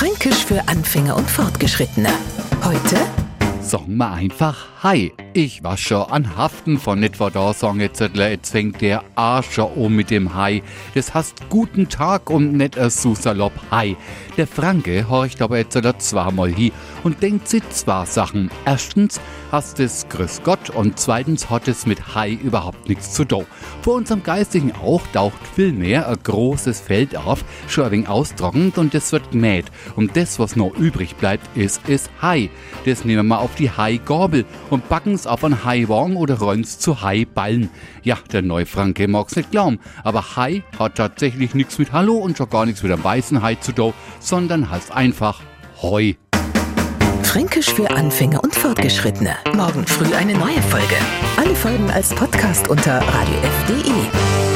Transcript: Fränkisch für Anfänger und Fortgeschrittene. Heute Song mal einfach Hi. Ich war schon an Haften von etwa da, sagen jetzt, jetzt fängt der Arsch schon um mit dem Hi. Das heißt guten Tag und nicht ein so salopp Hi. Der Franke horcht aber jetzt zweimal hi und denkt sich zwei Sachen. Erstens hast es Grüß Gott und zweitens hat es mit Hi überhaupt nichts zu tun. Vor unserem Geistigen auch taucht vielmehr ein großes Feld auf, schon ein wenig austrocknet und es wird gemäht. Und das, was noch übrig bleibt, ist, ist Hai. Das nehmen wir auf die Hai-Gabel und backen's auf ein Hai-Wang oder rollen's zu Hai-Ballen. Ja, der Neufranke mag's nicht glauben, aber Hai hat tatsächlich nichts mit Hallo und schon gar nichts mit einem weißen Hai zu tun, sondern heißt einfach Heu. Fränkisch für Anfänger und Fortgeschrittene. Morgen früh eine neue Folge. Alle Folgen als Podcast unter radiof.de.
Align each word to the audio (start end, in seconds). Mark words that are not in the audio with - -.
Fränkisch 0.00 0.46
für 0.46 0.66
Anfänger 0.66 1.14
und 1.14 1.30
Fortgeschrittene. 1.30 2.08
Heute 2.64 2.96
Song 3.62 3.94
mal 3.98 4.14
einfach 4.14 4.56
Hi. 4.82 5.12
Ich 5.32 5.62
war 5.62 5.76
schon 5.76 6.10
an 6.10 6.36
Haften 6.36 6.76
von 6.76 7.04
etwa 7.04 7.30
da, 7.30 7.52
sagen 7.52 7.78
jetzt, 7.78 8.00
jetzt 8.00 8.50
fängt 8.50 8.80
der 8.80 9.04
Arsch 9.14 9.52
schon 9.52 9.72
um 9.74 9.94
mit 9.94 10.10
dem 10.10 10.34
Hi. 10.34 10.60
Das 10.94 11.14
heißt 11.14 11.48
guten 11.48 11.88
Tag 11.88 12.30
und 12.30 12.54
nicht 12.54 12.76
ein 12.76 12.90
so 12.90 13.14
salopp 13.14 13.52
Hi. 13.70 13.96
Der 14.36 14.48
Franke 14.48 15.08
horcht 15.08 15.40
aber 15.40 15.58
jetzt 15.58 15.78
zweimal 15.98 16.52
hi 16.52 16.72
und 17.04 17.22
denkt 17.22 17.46
sich 17.46 17.62
zwei 17.68 18.06
Sachen. 18.06 18.50
Erstens 18.64 19.20
hast 19.52 19.78
es 19.78 20.08
Grüß 20.08 20.42
Gott 20.42 20.70
und 20.70 20.98
zweitens 20.98 21.48
hat 21.48 21.68
es 21.68 21.86
mit 21.86 22.14
Hi 22.14 22.34
überhaupt 22.34 22.88
nichts 22.88 23.12
zu 23.12 23.24
tun. 23.24 23.46
Vor 23.82 23.94
unserem 23.94 24.24
Geistigen 24.24 24.72
auch 24.82 25.06
taucht 25.12 25.46
vielmehr 25.54 26.08
ein 26.08 26.18
großes 26.24 26.80
Feld 26.80 27.16
auf, 27.16 27.44
schon 27.68 27.84
ein 27.84 27.90
wenig 27.92 28.08
austrocknet 28.08 28.78
und 28.78 28.94
es 28.94 29.12
wird 29.12 29.30
gemäht. 29.30 29.66
Und 29.94 30.16
das, 30.16 30.40
was 30.40 30.56
noch 30.56 30.74
übrig 30.74 31.14
bleibt, 31.16 31.56
ist, 31.56 31.88
ist 31.88 32.10
Hai. 32.20 32.50
Das 32.84 33.04
nehmen 33.04 33.28
wir 33.28 33.38
auf 33.38 33.54
die 33.54 33.70
Hai-Gabel 33.70 34.44
und 34.70 34.88
backen's 35.20 35.26
auf 35.26 35.44
ein 35.44 35.64
Hai-Wang 35.64 36.16
oder 36.16 36.38
rollen's 36.38 36.78
zu 36.78 37.02
Hai-Ballen. 37.02 37.70
Ja, 38.02 38.18
der 38.32 38.42
Neufranke 38.42 39.08
mag's 39.08 39.36
nicht 39.36 39.50
glauben, 39.50 39.78
aber 40.04 40.36
Hai 40.36 40.62
hat 40.78 40.96
tatsächlich 40.96 41.54
nichts 41.54 41.78
mit 41.78 41.92
Hallo 41.92 42.16
und 42.16 42.38
schon 42.38 42.48
gar 42.48 42.66
nichts 42.66 42.82
mit 42.82 42.92
einem 42.92 43.04
weißen 43.04 43.42
Hai 43.42 43.56
zu 43.56 43.72
tun, 43.72 43.92
sondern 44.18 44.70
heißt 44.70 44.92
einfach 44.92 45.40
Heu. 45.82 46.14
Fränkisch 47.22 47.72
für 47.72 47.90
Anfänger 47.90 48.42
und 48.42 48.54
Fortgeschrittene. 48.54 49.36
Morgen 49.54 49.86
früh 49.86 50.12
eine 50.14 50.34
neue 50.34 50.60
Folge. 50.62 50.96
Alle 51.36 51.54
Folgen 51.54 51.90
als 51.90 52.10
Podcast 52.14 52.68
unter 52.68 53.00
radiof.de. 53.00 54.49